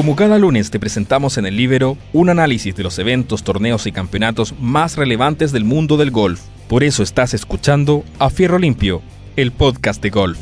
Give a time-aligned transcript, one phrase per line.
[0.00, 3.92] Como cada lunes te presentamos en el Libero un análisis de los eventos, torneos y
[3.92, 6.40] campeonatos más relevantes del mundo del golf.
[6.68, 9.02] Por eso estás escuchando A Fierro Limpio,
[9.36, 10.38] el podcast de golf.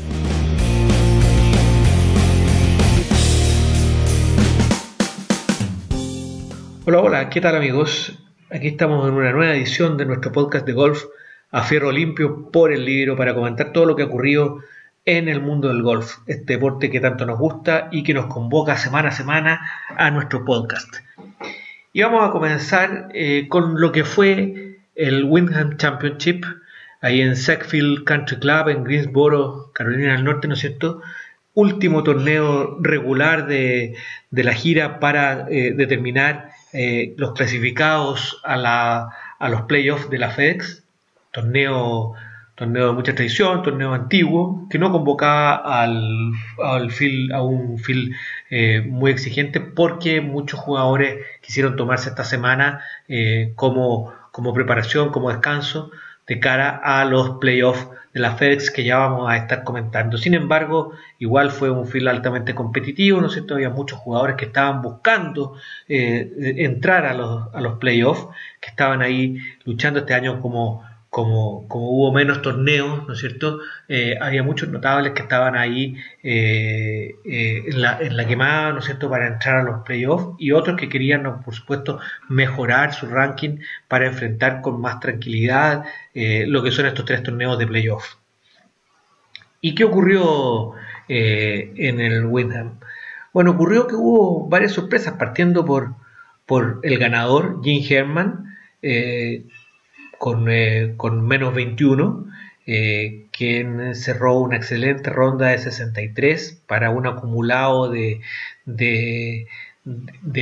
[6.85, 8.17] Hola, hola, ¿qué tal amigos?
[8.49, 11.03] Aquí estamos en una nueva edición de nuestro podcast de golf
[11.51, 14.61] a Fierro Limpio por el Libro para comentar todo lo que ha ocurrido
[15.09, 18.77] en el mundo del golf, este deporte que tanto nos gusta y que nos convoca
[18.77, 19.67] semana a semana
[19.97, 20.97] a nuestro podcast.
[21.91, 26.45] Y vamos a comenzar eh, con lo que fue el Windham Championship,
[27.01, 31.01] ahí en Sackfield Country Club, en Greensboro, Carolina del Norte, ¿no es cierto?
[31.55, 33.95] Último torneo regular de,
[34.29, 40.29] la gira para eh, determinar eh, los clasificados a, la, a los playoffs de la
[40.29, 40.83] FedEx,
[41.31, 42.13] torneo
[42.59, 46.89] torneo de mucha tradición, torneo antiguo, que no convocaba al, al
[47.33, 48.13] a un fil
[48.49, 55.29] eh, muy exigente porque muchos jugadores quisieron tomarse esta semana eh, como, como preparación, como
[55.29, 55.89] descanso
[56.27, 60.17] de cara a los playoffs de la FedEx que ya vamos a estar comentando.
[60.17, 63.53] Sin embargo, igual fue un fil altamente competitivo, ¿no es cierto?
[63.53, 65.53] Había muchos jugadores que estaban buscando
[65.87, 68.27] eh, entrar a los, a los playoffs,
[68.59, 73.59] que estaban ahí luchando este año como como, como, hubo menos torneos, ¿no es cierto?
[73.87, 78.79] Eh, había muchos notables que estaban ahí eh, eh, en, la, en, la, quemada, ¿no
[78.79, 81.99] es cierto?, para entrar a los playoffs y otros que querían, por supuesto,
[82.29, 87.67] mejorar su ranking para enfrentar con más tranquilidad lo que son estos tres torneos de
[87.67, 88.17] playoffs.
[89.61, 90.73] ¿Y qué ocurrió
[91.07, 92.79] en el Windham?
[93.33, 95.95] Bueno, ocurrió que hubo varias sorpresas, partiendo por,
[96.45, 98.57] por el ganador, Jim Herman,
[100.19, 102.27] con, eh, con menos 21,
[102.67, 108.21] eh, quien cerró una excelente ronda de 63 para un acumulado de,
[108.65, 109.47] de,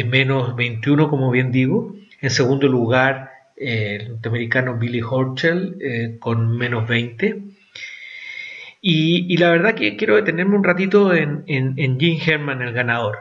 [0.03, 1.95] menos 21, como bien digo.
[2.19, 7.43] En segundo lugar, eh, el norteamericano Billy Horchel con menos 20.
[8.81, 13.17] Y, la verdad que quiero detenerme un ratito en, en, Jim Herman, el ganador.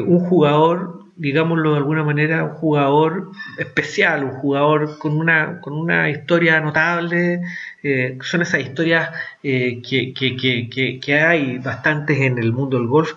[0.00, 6.10] Un jugador digámoslo de alguna manera, un jugador especial, un jugador con una, con una
[6.10, 7.40] historia notable.
[7.82, 9.10] Eh, son esas historias
[9.42, 13.12] eh, que, que, que, que, hay bastantes en el mundo del golf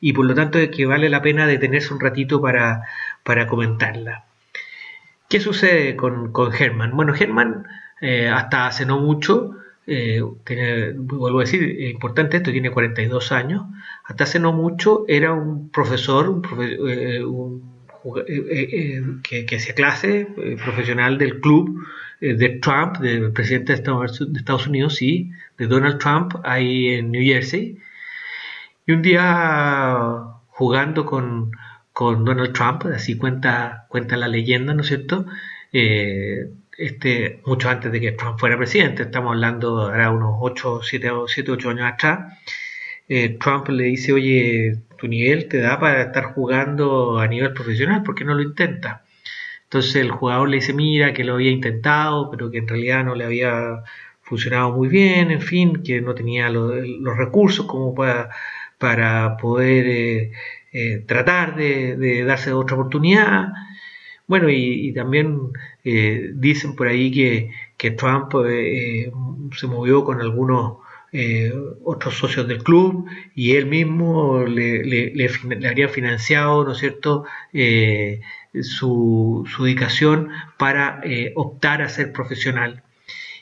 [0.00, 2.84] y por lo tanto que vale la pena detenerse un ratito para,
[3.22, 4.24] para comentarla.
[5.28, 6.96] ¿Qué sucede con, con Herman?
[6.96, 7.66] Bueno, Herman
[8.00, 9.56] eh, hasta hace no mucho
[9.86, 10.22] eh,
[10.96, 13.64] vuelvo a decir, es importante esto, tiene 42 años,
[14.04, 16.42] hasta hace no mucho era un profesor, un
[18.26, 20.28] eh, eh, que, hacía clase
[20.64, 21.84] profesional del club
[22.20, 27.78] de Trump, del presidente de Estados, Unidos, sí, de Donald Trump, ahí en New Jersey.
[28.86, 31.50] Y un día jugando con,
[31.92, 35.26] con Donald Trump, así cuenta, cuenta la leyenda, ¿no es cierto?
[36.76, 41.52] Este, mucho antes de que Trump fuera presidente, estamos hablando ahora unos 8, 7, 7
[41.52, 42.38] 8 años atrás,
[43.08, 48.02] eh, Trump le dice, oye, tu nivel te da para estar jugando a nivel profesional,
[48.02, 49.04] ¿por qué no lo intenta?
[49.64, 53.14] Entonces el jugador le dice, mira, que lo había intentado, pero que en realidad no
[53.14, 53.82] le había
[54.22, 56.74] funcionado muy bien, en fin, que no tenía los,
[57.16, 58.30] recursos como para,
[58.78, 60.32] para poder eh,
[60.72, 63.48] eh, tratar de, de darse otra oportunidad.
[64.32, 65.52] Bueno, y, también
[65.84, 67.10] eh, dicen por ahí
[67.76, 69.12] que, Trump eh, eh,
[69.54, 70.78] se movió con algunos
[71.84, 73.04] otros socios del club
[73.34, 77.26] y él mismo le, le, habría financiado, ¿no es cierto?,
[78.62, 81.02] su, su, dedicación para
[81.34, 82.82] optar a ser profesional.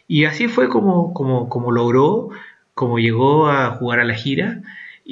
[0.08, 2.30] Y así fue como, como, como logró,
[2.74, 4.60] como llegó a jugar a la gira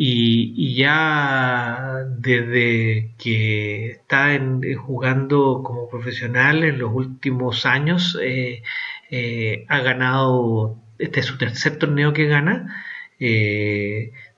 [0.01, 8.63] y, ya desde que está eh, jugando como profesional en los últimos años eh,
[9.11, 12.85] eh, ha ganado, este es su tercer torneo que gana,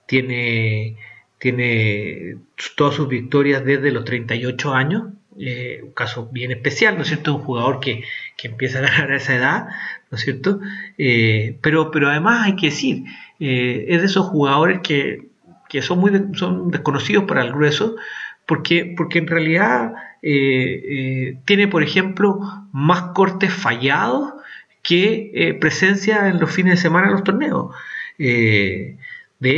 [0.07, 0.97] tiene,
[1.39, 2.37] tiene
[2.75, 5.03] todas sus victorias desde los 38 años,
[5.37, 7.35] un caso bien especial, ¿no es cierto?
[7.35, 8.05] Un jugador que,
[8.39, 9.67] que empieza a ganar a esa edad,
[10.11, 10.61] ¿no es cierto?
[10.97, 13.05] pero, pero además hay que decir,
[13.39, 15.30] es de esos jugadores que
[15.71, 17.97] que son, muy son desconocidos para el grueso,
[18.45, 22.41] porque, porque en realidad eh, eh, tiene, por ejemplo,
[22.73, 24.35] más cortes fallados
[24.83, 27.75] que eh, presencia en los fines de semana en los torneos.
[28.19, 28.97] de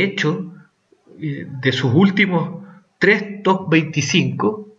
[0.03, 0.53] hecho,
[1.17, 2.63] de sus últimos
[2.99, 4.69] tres top 25,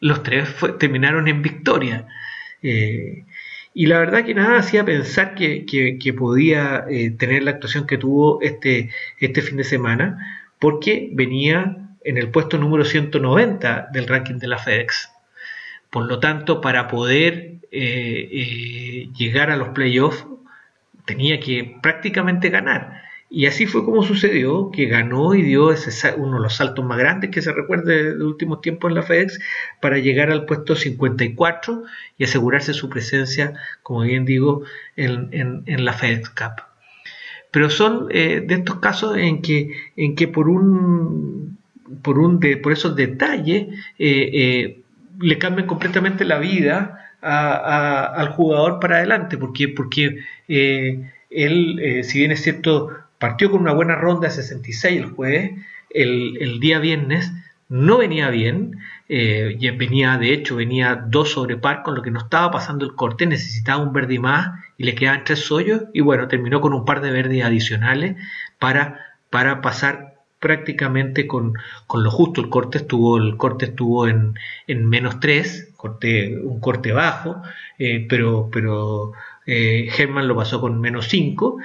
[0.00, 2.06] los tres terminaron en victoria.
[3.74, 6.84] y la verdad que nada hacía pensar que, que podía
[7.18, 12.56] tener la actuación que tuvo este, este fin de semana, porque venía en el puesto
[12.56, 15.10] número 190 del ranking de la FedEx.
[15.90, 20.24] Por lo tanto, para poder llegar a los playoffs,
[21.04, 23.02] tenía que prácticamente ganar.
[23.28, 26.96] Y así fue como sucedió, que ganó y dio ese, uno de los saltos más
[26.96, 29.40] grandes que se recuerde de últimos tiempos en la FedEx
[29.80, 31.82] para llegar al puesto 54
[32.18, 34.62] y asegurarse su presencia, como bien digo,
[34.94, 36.71] en, la FedEx Cup.
[37.52, 41.58] Pero son eh, de estos casos en que, en que por un
[42.02, 43.68] por un de, por esos detalles
[43.98, 44.80] eh, eh,
[45.20, 52.42] le cambian completamente la vida al jugador para adelante, porque, porque él, si bien es
[52.42, 55.52] cierto, partió con una buena ronda de 66 el jueves,
[55.90, 57.32] el, día viernes
[57.68, 58.78] no venía bien,
[59.14, 62.94] eh, venía de hecho, venía dos sobre par con lo que no estaba pasando el
[62.94, 66.86] corte, necesitaba un verde más y le quedaban tres hoyos y bueno, terminó con un
[66.86, 68.16] par de verdes adicionales
[68.58, 71.52] para, para pasar prácticamente con,
[71.94, 72.40] lo justo.
[72.40, 74.34] El corte estuvo, el corte estuvo en,
[74.66, 77.42] menos 3, corte, un corte bajo,
[77.78, 79.12] eh, pero, pero
[79.46, 81.58] eh, Herman lo pasó con menos 5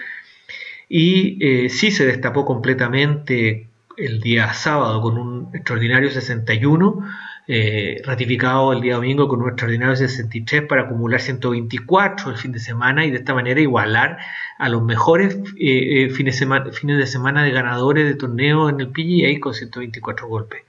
[0.89, 3.67] y eh, sí se destapó completamente
[3.97, 7.03] el día sábado con un extraordinario 61,
[7.47, 12.59] eh, ratificado el día domingo con un extraordinario 63 para acumular 124 el fin de
[12.59, 14.17] semana y de esta manera igualar
[14.57, 18.81] a los mejores eh, fines, de semana, fines de semana de ganadores de torneo en
[18.81, 20.63] el PGA con 124 golpes.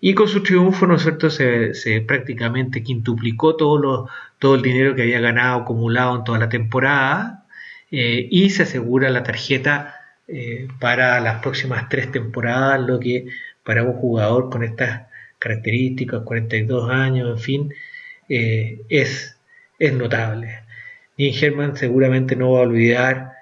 [0.00, 1.72] Y con su triunfo, ¿no es cierto?, se,
[2.06, 7.46] prácticamente quintuplicó todo, todo el dinero que había ganado acumulado en toda la temporada,
[7.90, 9.94] eh, y se asegura la tarjeta
[10.28, 13.26] eh, para las próximas tres temporadas, lo que
[13.64, 15.06] para un jugador con estas
[15.38, 17.74] características, 42 años, en fin,
[18.28, 19.38] eh, es,
[19.78, 20.60] es notable.
[21.16, 23.32] Jim seguramente no va a olvidar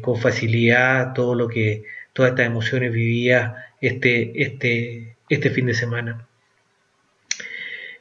[0.00, 6.26] con facilidad todo lo que, todas estas emociones vivía este, este, este fin de semana.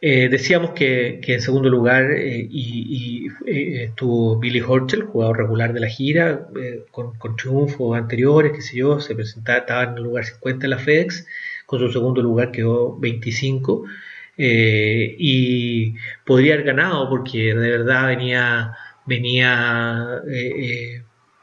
[0.03, 5.79] Eh, decíamos que, en segundo lugar eh, y, eh, estuvo Billy Horchel, jugador regular de
[5.79, 6.47] la gira,
[6.89, 10.79] con, triunfos anteriores, qué sé yo, se presentaba, estaba en el lugar 50 en la
[10.79, 11.27] FedEx,
[11.71, 13.85] con su segundo lugar quedó 25,
[14.37, 15.93] y
[16.25, 18.75] podría haber ganado porque de verdad venía,
[19.05, 20.21] venía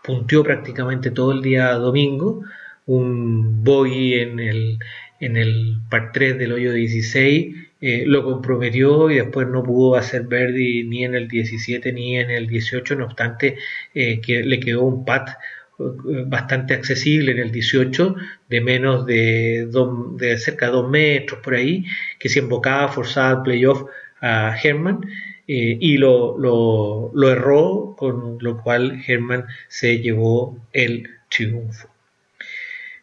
[0.03, 2.43] punteó prácticamente todo el día domingo,
[2.87, 4.79] un bogey en el,
[5.21, 10.25] en el par 3 del hoyo 16 eh, lo comprometió y después no pudo hacer
[10.25, 13.57] Verdi ni en el 17 ni en el 18, no obstante
[13.95, 15.35] eh, que le quedó un pat eh,
[15.79, 18.17] bastante accesible en el 18
[18.49, 19.69] de menos de,
[20.17, 21.85] de cerca de 2 metros por ahí
[22.19, 23.85] que se invocaba forzada al playoff
[24.21, 25.07] a Herman
[25.47, 31.89] y lo, lo, lo, erró con lo cual Herman se llevó el triunfo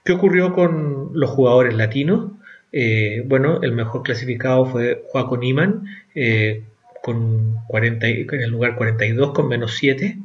[0.06, 2.32] ¿qué ocurrió con los jugadores latinos?
[2.72, 6.64] Eh, bueno, el mejor clasificado fue Joaco Niman eh,
[7.02, 10.18] con 40, en el lugar 42 con menos 7.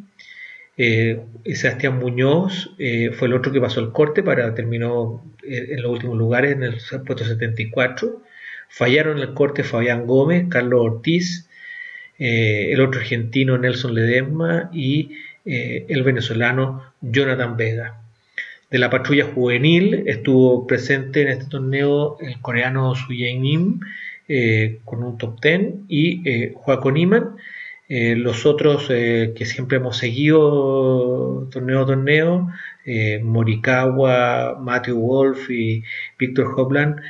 [0.76, 1.20] Eh,
[1.54, 6.52] Sebastián Muñoz fue el otro que pasó el corte para terminó en los últimos lugares
[6.52, 8.22] en el puesto 74.
[8.68, 11.48] Fallaron el corte Fabián Gómez, Carlos Ortiz,
[12.18, 18.00] el otro argentino Nelson Ledesma y el venezolano Jonathan Vega
[18.70, 20.04] de la patrulla juvenil.
[20.06, 23.80] Estuvo presente en este torneo el coreano Su Nim
[24.28, 27.36] eh, con un top 10 y eh, Joaquín Iman.
[27.90, 32.48] Eh, los otros eh, que siempre hemos seguido torneo a torneo,
[33.22, 35.84] Morikawa, Matthew Wolf y
[36.18, 37.00] Víctor Hopland,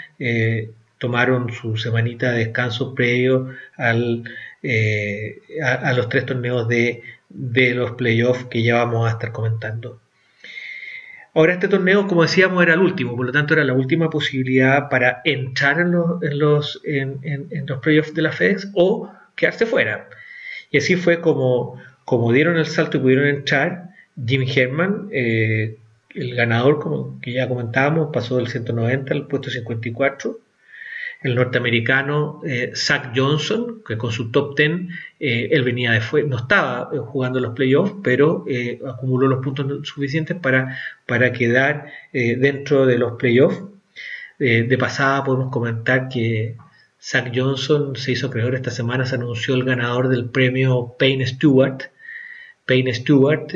[0.98, 4.24] tomaron su semanita de descanso previo al,
[5.62, 10.00] a, los tres torneos de, de los playoffs que ya vamos a estar comentando.
[11.32, 14.88] Ahora este torneo, como decíamos, era el último, por lo tanto era la última posibilidad
[14.88, 20.08] para entrar en los, en los, en, los playoffs de la FedEx o quedarse fuera.
[20.70, 23.90] Y así fue como, como dieron el salto y pudieron entrar.
[24.26, 25.76] Jim Herman, eh,
[26.14, 30.38] el ganador, como que ya comentábamos, pasó del 190 al puesto 54
[31.22, 34.70] el norteamericano eh, Zach Johnson, que con su top 10
[35.20, 38.44] eh, él venía de fuera, no estaba eh, jugando los playoffs, pero
[38.88, 43.62] acumuló los puntos suficientes para, para quedar dentro de los playoffs.
[44.38, 46.56] de pasada podemos comentar que
[47.02, 51.84] Zach Johnson se hizo creador esta semana, se anunció el ganador del premio Payne Stewart.
[52.66, 53.52] Payne Stewart,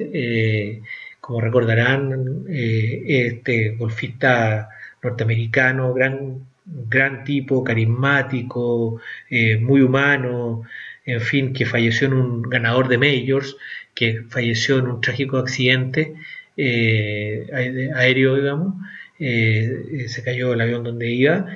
[1.20, 4.68] como recordarán, este golfista
[5.02, 10.62] norteamericano, gran gran tipo, carismático, eh, muy humano,
[11.04, 13.56] en fin, que falleció en un ganador de majors,
[13.94, 16.14] que falleció en un trágico accidente
[16.56, 17.46] eh,
[17.94, 18.74] aéreo, digamos,
[19.18, 21.46] se cayó el avión donde iba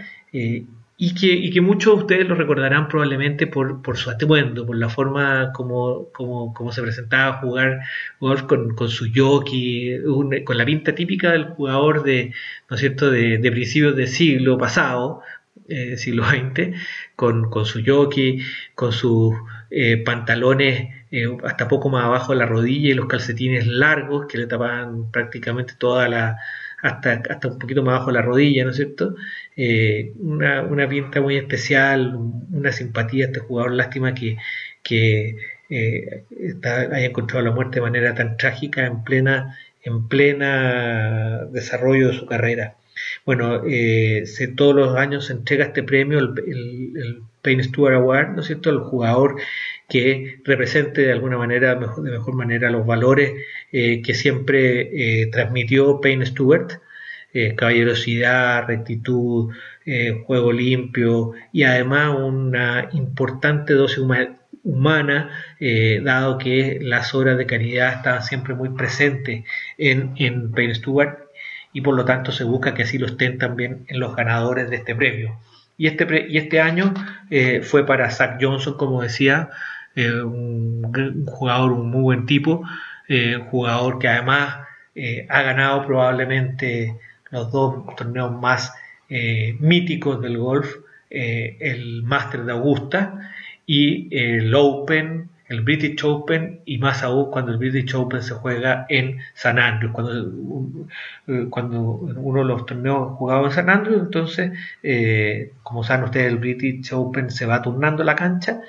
[1.00, 4.76] y que, y que muchos de ustedes lo recordarán probablemente por, por su atuendo, por
[4.76, 7.80] la forma como, como, como se presentaba a jugar
[8.18, 10.00] golf con, con su jockey,
[10.44, 12.32] con la pinta típica del jugador de,
[12.68, 15.22] ¿no es cierto?, de, de principios del siglo pasado,
[15.68, 16.76] eh, siglo XX,
[17.14, 18.40] con, con, su jockey,
[18.74, 19.36] con sus
[19.70, 24.38] eh, pantalones eh, hasta poco más abajo de la rodilla y los calcetines largos que
[24.38, 26.38] le tapaban prácticamente toda la,
[26.82, 29.16] hasta, hasta un poquito más abajo de la rodilla, ¿no es cierto?
[29.56, 32.16] Eh, una, una, pinta muy especial,
[32.52, 34.36] una simpatía a este jugador, lástima que,
[34.82, 35.36] que
[35.70, 36.24] eh,
[36.64, 42.26] haya encontrado la muerte de manera tan trágica en plena, en plena desarrollo de su
[42.26, 42.76] carrera.
[43.24, 47.94] Bueno, eh, se, todos los años se entrega este premio, el, el, el Payne Stewart
[47.94, 49.36] Award, ¿no es cierto?, el jugador
[49.88, 53.32] que represente de alguna manera, de mejor manera, los valores
[53.70, 56.80] eh, que siempre eh, transmitió Payne Stewart,
[57.34, 59.52] eh, caballerosidad, rectitud,
[60.26, 64.04] juego limpio y además una importante dosis
[64.62, 65.30] humana,
[66.02, 69.44] dado que las obras de caridad estaban siempre muy presentes
[69.78, 71.16] en, en Payne Stewart
[71.72, 74.76] y por lo tanto se busca que así lo estén también en los ganadores de
[74.76, 75.38] este premio.
[75.78, 76.92] Y este, y este año
[77.62, 79.48] fue para Zach Johnson, como decía,
[79.98, 82.62] eh, un, jugador, un muy buen tipo,
[83.08, 86.96] eh, jugador que además eh, ha ganado probablemente
[87.30, 88.72] los dos torneos más
[89.58, 90.76] míticos del golf,
[91.08, 93.32] el Master de Augusta
[93.64, 98.84] y el Open, el British Open y más aún cuando el British Open se juega
[98.90, 99.94] en San Andrews,
[101.48, 104.52] cuando, uno de los torneos jugaba en San Andrews, entonces,
[105.62, 108.60] como saben ustedes, el British Open se va turnando la cancha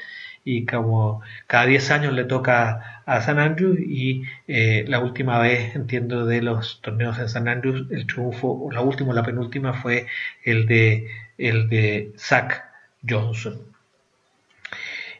[0.50, 5.76] y como cada 10 años le toca a San Andrews y eh, la última vez,
[5.76, 10.08] entiendo, de los torneos en San Andrews, el triunfo, la última, la penúltima fue
[10.44, 12.64] el de, el de Zach
[13.08, 13.62] Johnson.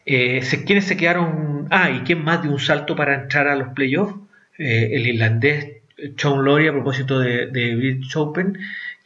[0.06, 1.68] Eh, ¿Quiénes se quedaron?
[1.70, 4.16] Ah, ¿y quién más de un salto para entrar a los playoffs?
[4.58, 5.80] Eh, el irlandés
[6.18, 8.58] Sean Lowry a propósito de, de British Open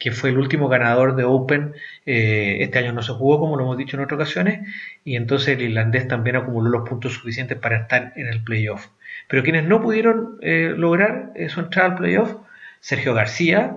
[0.04, 1.72] que fue el último ganador de Open.
[2.04, 4.68] Eh, este año no se jugó, como lo hemos dicho en otras ocasiones,
[5.02, 8.88] y entonces el irlandés también acumuló los puntos suficientes para estar en el playoff.
[9.28, 12.36] Pero quienes no pudieron eh, lograr su entrada al playoff,
[12.80, 13.76] Sergio García,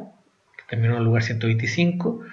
[0.57, 2.25] que terminó en el lugar 125,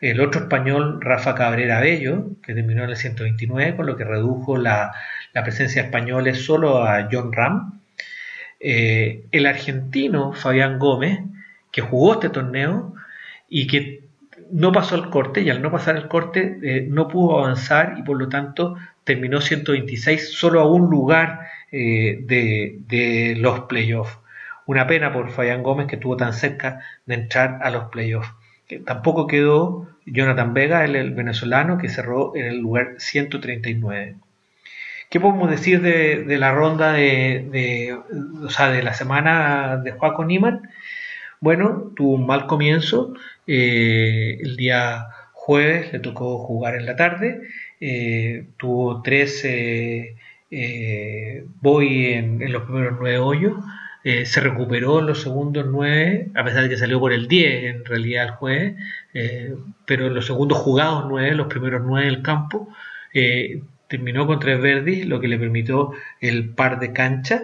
[0.00, 4.56] el otro español, Rafa Cabrera Bello, que terminó en el 129, con lo que redujo
[4.56, 4.94] la,
[5.34, 7.80] presencia española solo a John Ram.
[8.60, 11.18] Eh, el argentino Fabián Gómez,
[11.70, 12.94] que jugó este torneo,
[13.54, 14.04] y que
[14.50, 18.02] no pasó el corte y al no pasar el corte eh, no pudo avanzar y
[18.02, 21.40] por lo tanto terminó 126 solo a un lugar
[21.70, 24.18] eh, de, los playoffs.
[24.64, 28.32] Una pena por Fabián Gómez que estuvo tan cerca de entrar a los playoffs.
[28.86, 34.16] tampoco quedó Jonathan Vega, el, venezolano, que cerró en el lugar 139.
[35.10, 37.98] ¿Qué podemos decir de, la ronda de, de,
[38.44, 40.70] o sea, de la semana de Juaco Niman?
[41.42, 43.14] Bueno, tuvo un mal comienzo.
[43.46, 47.40] Eh, el día jueves le tocó jugar en la tarde.
[47.80, 50.14] Eh, tuvo tres eh,
[51.60, 53.54] boy en, los primeros nueve hoyos.
[54.04, 57.84] se recuperó en los segundos nueve, a pesar de que salió por el 10 en
[57.84, 58.74] realidad el jueves,
[59.86, 62.68] pero en los segundos jugados nueve, los primeros nueve del campo,
[63.88, 67.42] terminó con tres verdes, lo que le permitió el par de cancha,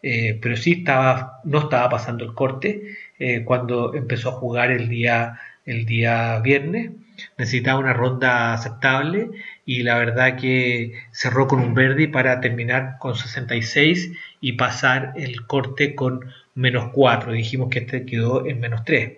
[0.00, 2.82] pero sí estaba, no estaba pasando el corte
[3.18, 6.92] eh, cuando empezó a jugar el día, el día viernes.
[7.38, 9.30] Necesitaba una ronda aceptable
[9.64, 15.46] y la verdad que cerró con un verde para terminar con 66 y pasar el
[15.46, 16.20] corte con
[16.54, 17.32] menos 4.
[17.32, 19.12] Dijimos que este quedó en menos 3.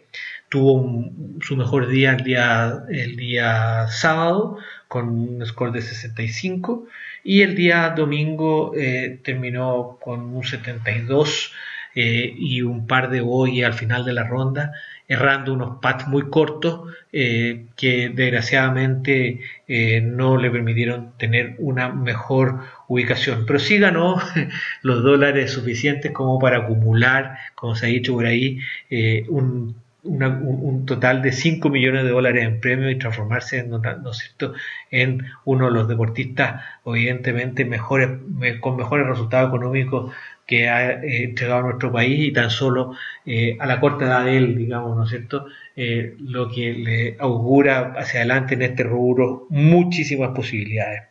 [0.49, 6.87] Tuvo su mejor día el, día el día sábado con un score de 65
[7.25, 11.53] y el día domingo eh, terminó con un 72
[11.95, 14.73] eh, y un par de bogies al final de la ronda,
[15.09, 22.61] errando unos pads muy cortos eh, que desgraciadamente eh, no le permitieron tener una mejor
[22.89, 23.45] ubicación.
[23.47, 24.17] Pero sí ganó
[24.83, 28.59] los dólares suficientes como para acumular, como se ha dicho por ahí,
[29.29, 29.75] un
[30.09, 33.81] un, total de 5 millones de dólares en premios y transformarse en, ¿no
[34.91, 38.11] en uno de los deportistas, evidentemente, mejores,
[38.61, 40.13] con mejores resultados económicos
[40.49, 44.39] que ha eh, entregado nuestro país y tan solo eh, a la corta edad de
[44.39, 49.47] él, digamos, ¿no es cierto?, eh, lo que le augura hacia adelante en este rubro
[49.51, 51.03] muchísimas posibilidades.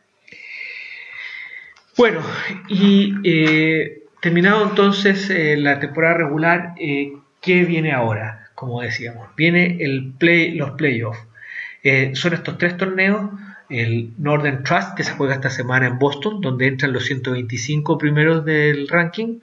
[1.96, 2.22] Bueno,
[2.68, 3.14] y
[4.22, 8.50] terminado entonces la temporada regular, ¿qué viene ahora?
[8.54, 9.30] como decíamos.
[9.36, 11.20] Viene el play, los playoffs.
[12.14, 13.32] Son estos tres torneos.
[13.70, 18.46] El Northern Trust, que se juega esta semana en Boston, donde entran los 125 primeros
[18.46, 19.40] del ranking.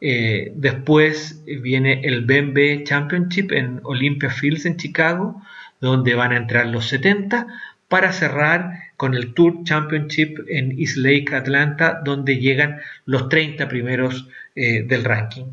[0.00, 5.42] Eh, después viene el BNB Championship en Olympia Fields en Chicago,
[5.80, 7.46] donde van a entrar los 70
[7.88, 14.28] para cerrar con el Tour Championship en East Lake, Atlanta, donde llegan los 30 primeros
[14.54, 15.46] eh, del ranking.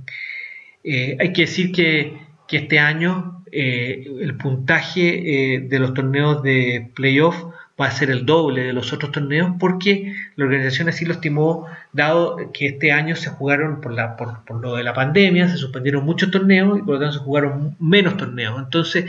[0.83, 7.35] Eh, hay que decir que, este año el puntaje de los torneos de playoff
[7.79, 11.67] va a ser el doble de los otros torneos porque la organización así lo estimó,
[11.91, 15.57] dado que este año se jugaron por, la, por, por lo de la pandemia, se
[15.57, 18.57] suspendieron muchos torneos y por lo tanto se jugaron menos torneos.
[18.59, 19.05] Entonces,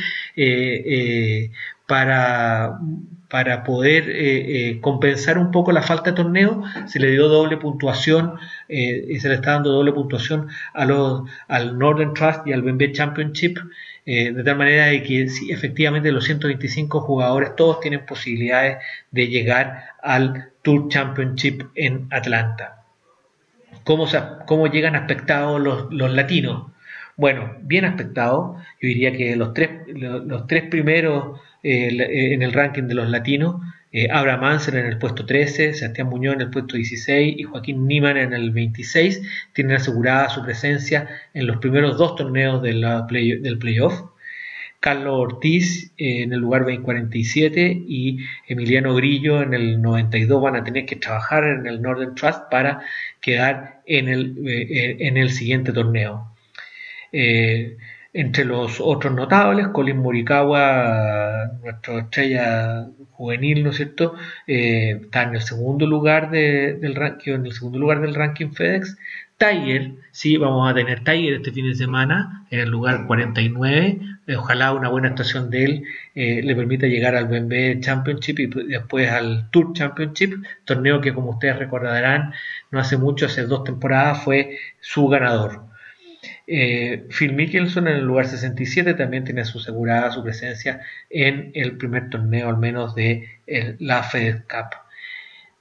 [1.87, 2.78] para,
[3.28, 7.57] para poder eh, eh, compensar un poco la falta de torneo, se le dio doble
[7.57, 8.38] puntuación
[8.69, 12.62] eh, y se le está dando doble puntuación a los, al Northern Trust y al
[12.62, 13.59] BNB Championship,
[14.05, 18.78] de tal manera de que si efectivamente los 125 jugadores todos tienen posibilidades
[19.11, 22.85] de llegar al Tour Championship en Atlanta.
[23.83, 24.07] ¿Cómo,
[24.47, 26.71] cómo llegan aspectados los, los latinos?
[27.18, 32.52] Bueno, bien aspectados, yo diría que los tres, los tres primeros eh, eh, en el
[32.52, 33.56] ranking de los latinos.
[33.90, 37.87] Eh, Abraham Ansel en el puesto 13, Sebastián Muñoz en el puesto 16 y Joaquín
[37.87, 39.23] Niman en el 26
[39.54, 44.02] tienen asegurada su presencia en los primeros dos torneos del playoff.
[44.80, 50.85] Carlos Ortiz en el lugar 47 y Emiliano Grillo en el 92 van a tener
[50.85, 52.82] que trabajar en el Northern Trust para
[53.20, 56.36] quedar en el, en el siguiente torneo.
[57.13, 64.15] Entre los otros notables, Colin Morikawa, nuestra estrella juvenil, ¿no es cierto?
[64.47, 68.97] Eh, está en el segundo lugar del ranking, en el segundo lugar del ranking FedEx.
[69.37, 73.99] Tiger, sí, vamos a tener Tiger este fin de semana en el lugar 49.
[74.35, 75.85] ojalá una buena actuación de él
[76.15, 81.33] eh, le permita llegar al BNB Championship y después al Tour Championship, torneo que como
[81.33, 82.33] ustedes recordarán,
[82.71, 85.65] no hace mucho, hace dos temporadas, fue su ganador.
[86.46, 90.80] Eh, Phil Mickelson en el lugar 67 también tiene asegurada su presencia
[91.11, 93.28] en el primer torneo al menos de
[93.78, 94.76] la Fed Cup.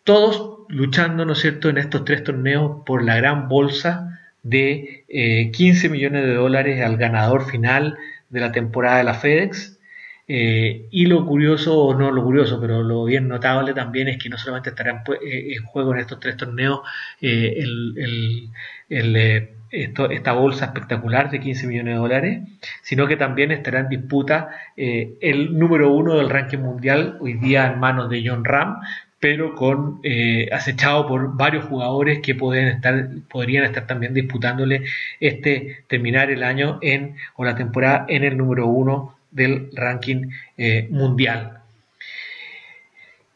[0.04, 5.06] Todos luchando, ¿no es cierto?, en estos tres torneos por la gran bolsa de
[5.54, 7.98] 15 eh, millones de dólares al ganador final
[8.30, 9.80] de la temporada de la FedEx.
[10.28, 14.30] Eh, y lo curioso, o no lo curioso, pero lo bien notable también es que
[14.30, 16.82] no solamente estarán en juego en estos tres torneos
[17.22, 18.50] el,
[18.90, 19.50] el
[19.84, 22.44] esta bolsa espectacular de 15 millones de dólares,
[22.82, 27.68] sino que también estará en disputa eh, el número uno del ranking mundial, hoy día
[27.68, 28.80] en manos de John Ram,
[29.20, 34.84] pero con eh, acechado por varios jugadores que estar, podrían estar también disputándole
[35.20, 40.88] este terminar el año en o la temporada en el número uno del ranking eh,
[40.92, 41.65] mundial.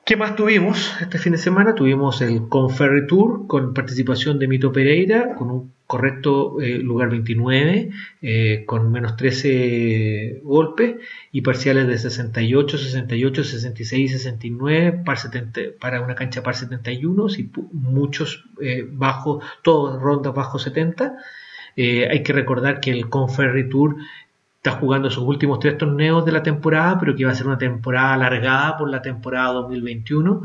[0.09, 1.75] ¿Qué más tuvimos este fin de semana?
[1.75, 7.91] Tuvimos el Conferry Tour con participación de Mito Pereira, con un correcto eh, lugar 29,
[8.23, 10.95] eh, con menos 13 golpes
[11.31, 15.03] y parciales de 68, 68, 66, 69
[15.79, 21.17] para una cancha par 71 y muchos eh, bajos, todos rondas bajo 70.
[21.77, 23.97] hay que recordar que el Conferry Tour
[24.59, 27.57] está jugando sus últimos tres torneos de la temporada, pero que va a ser una
[27.57, 30.43] temporada alargada por la temporada 2021.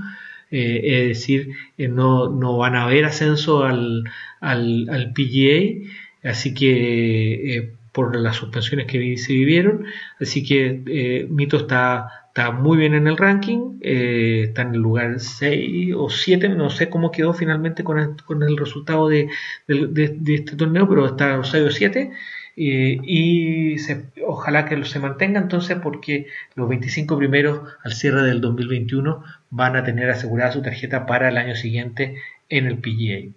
[0.50, 4.05] Eh, es decir, eh, no, no, van a haber ascenso al,
[4.40, 9.85] al, PGA, así que eh, por las suspensiones que se vivieron,
[10.20, 15.94] así que Mito está, está muy bien en el ranking, está en el lugar 6
[15.96, 19.29] o 7, no sé cómo quedó finalmente con el, con el resultado de,
[19.66, 22.11] de, este torneo, pero está 6 o 7
[22.56, 23.76] y
[24.24, 29.84] ojalá que se mantenga entonces porque los 25 primeros al cierre del 2021 van a
[29.84, 32.16] tener asegurada su tarjeta para el año siguiente
[32.48, 33.32] en el PGA.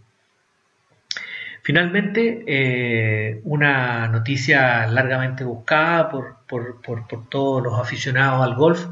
[1.67, 6.38] Finalmente, eh, una noticia largamente buscada por,
[7.30, 8.86] todos los aficionados al golf,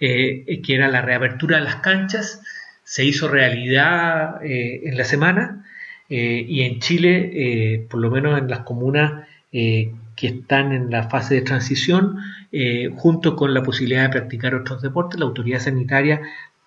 [0.00, 2.40] eh, que era la reapertura de las canchas,
[2.82, 5.66] se hizo realidad eh, en la semana
[6.08, 9.26] y en Chile, por lo menos en las comunas
[9.56, 12.18] eh, que están en la fase de transición,
[12.50, 16.22] eh, junto con la posibilidad de practicar otros deportes, la autoridad sanitaria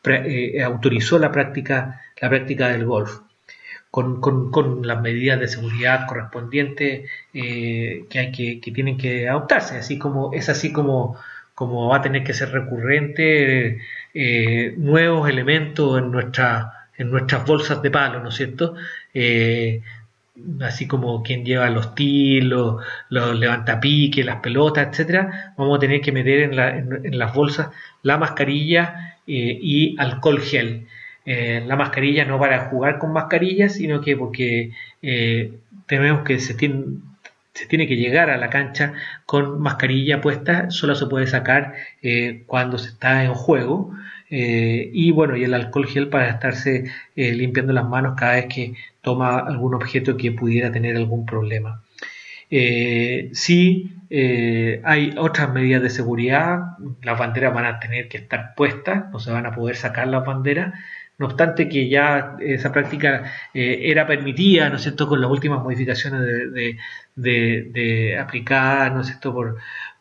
[0.06, 3.20] eh, autorizó la práctica, la práctica del golf.
[3.92, 10.32] Con, las medidas de seguridad correspondientes que, hay que, que, tienen que adoptarse, así como
[10.34, 11.18] es así como,
[11.56, 13.80] como va a tener que ser recurrente
[14.78, 18.76] nuevos elementos en, nuestra, en nuestras bolsas de palo, ¿no es cierto?
[20.62, 26.12] Así como quien lleva los tilos, los, levantapiques, las pelotas, etcétera, vamos a tener que
[26.12, 27.70] meter en, las bolsas
[28.04, 30.88] la mascarilla eh, y alcohol gel.
[31.26, 34.72] Eh, la mascarilla no para jugar con mascarilla, sino que porque
[35.02, 35.54] eh,
[35.86, 36.86] tenemos que se tiene,
[37.54, 38.94] se tiene que llegar a la cancha
[39.26, 41.74] con mascarilla puesta, solo se puede sacar
[42.46, 43.94] cuando se está en juego.
[44.30, 49.40] Y bueno, y el alcohol gel para estarse limpiando las manos cada vez que toma
[49.40, 51.82] algún objeto que pudiera tener algún problema.
[52.50, 58.56] Eh, si eh, hay otras medidas de seguridad, las banderas van a tener que estar
[58.56, 60.74] puestas, no se van a poder sacar las banderas,
[61.18, 65.64] no obstante que ya esa práctica eh, era permitida, ¿no es cierto?, con las últimas
[65.64, 66.22] modificaciones
[67.16, 69.58] de, aplicadas, ¿no es cierto?, por,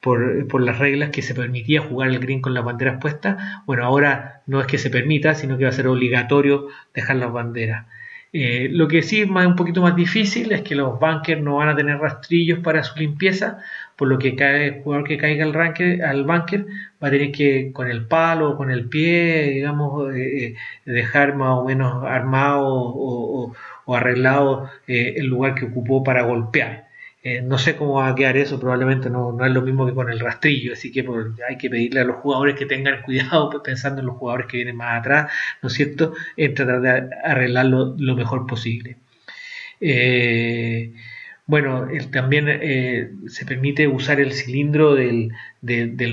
[0.06, 4.42] por, las reglas que se permitía jugar el green con las banderas puestas, bueno, ahora
[4.46, 7.86] no es que se permita, sino que va a ser obligatorio dejar las banderas.
[8.32, 11.70] Eh, lo que sí es un poquito más difícil es que los bunkers no van
[11.70, 13.58] a tener rastrillos para su limpieza,
[13.96, 16.66] por lo que cada jugador que caiga al, ranker, al bunker
[17.02, 21.34] va a tener que con el palo o con el pie, digamos, eh, eh, dejar
[21.34, 23.54] más o menos armado o
[23.96, 26.85] arreglado el lugar que ocupó para golpear.
[27.28, 30.08] Eh, no sé cómo va a quedar eso, probablemente no, es lo mismo que con
[30.08, 31.04] el rastrillo, así que
[31.48, 34.76] hay que pedirle a los jugadores que tengan cuidado pensando en los jugadores que vienen
[34.76, 38.98] más atrás, ¿no es cierto?, en tratar de arreglarlo lo mejor posible.
[39.80, 40.92] Eh,
[41.48, 45.30] bueno, también eh, se permite usar el cilindro del,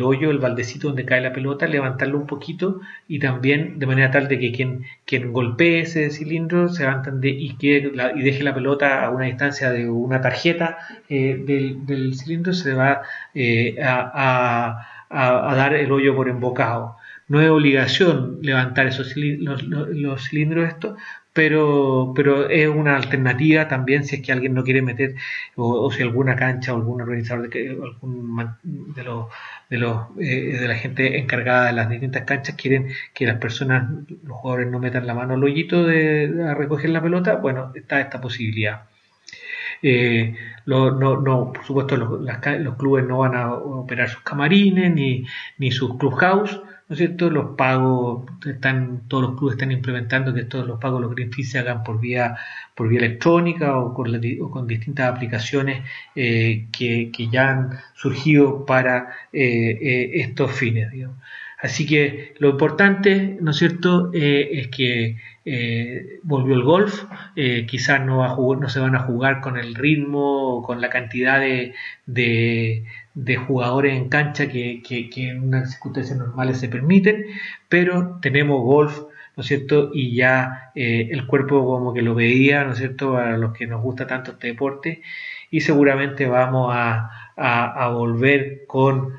[0.03, 4.27] hoyo, el baldecito donde cae la pelota, levantarlo un poquito y también de manera tal
[4.27, 9.03] de que quien, quien golpee ese cilindro se levantan y, que y deje la pelota
[9.03, 10.77] a una distancia de una tarjeta
[11.09, 13.01] eh, del, cilindro se va
[13.33, 16.97] eh, a, dar el hoyo por embocado.
[17.27, 20.95] No es obligación levantar esos los, los cilindros estos,
[21.33, 25.15] pero, pero es una alternativa también si es que alguien no quiere meter
[25.55, 28.55] o, si alguna cancha o algún organizador de, algún
[28.95, 29.27] de los
[29.69, 33.89] de los eh, de la gente encargada de las distintas canchas quieren que las personas
[34.23, 37.99] los jugadores no metan la mano al hoyito de, a recoger la pelota bueno está
[37.99, 38.83] esta posibilidad.
[39.85, 45.25] Eh, no, no, por supuesto los, los clubes no van a operar sus camarines ni,
[45.57, 46.61] ni sus clubhouse
[46.93, 47.31] ¿no es cierto?
[47.31, 51.49] Los pagos están, todos los clubes están implementando que todos los pagos los green fees
[51.49, 52.37] se hagan por vía,
[52.75, 54.11] por vía electrónica o con,
[54.51, 55.83] con distintas aplicaciones
[56.15, 60.89] eh, que, ya han surgido para eh, eh, estos fines,
[61.59, 65.17] Así que lo importante, ¿no es cierto?, es que
[66.23, 67.05] volvió el golf,
[67.67, 71.73] quizás no, no se van a jugar con el ritmo, con la cantidad de,
[72.05, 72.83] de
[73.47, 77.25] jugadores en cancha que, que, en unas circunstancias normales se permiten,
[77.69, 78.99] pero tenemos golf,
[79.35, 79.91] ¿no es cierto?
[79.93, 83.17] Y ya eh, el cuerpo como que lo veía, ¿no es cierto?
[83.17, 85.01] A los que nos gusta tanto este deporte
[85.51, 89.13] y seguramente vamos a, a, volver con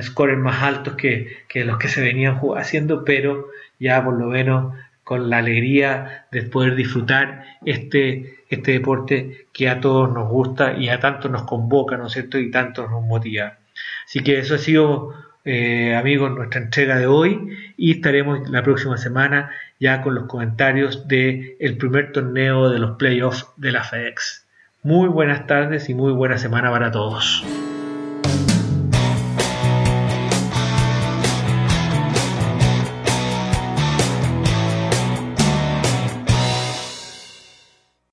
[0.00, 4.74] scores más altos que, que los que se venían haciendo, pero ya por lo menos
[5.04, 10.88] con la alegría de poder disfrutar este, este deporte que a todos nos gusta y
[10.88, 12.38] a tanto nos convoca, ¿no es cierto?
[12.38, 13.58] Y tanto nos motiva.
[14.04, 18.96] Así que eso ha sido, eh, amigos, nuestra entrega de hoy y estaremos la próxima
[18.96, 24.46] semana ya con los comentarios del el primer torneo de los playoffs de la FedEx.
[24.82, 27.44] Muy buenas tardes y muy buena semana para todos.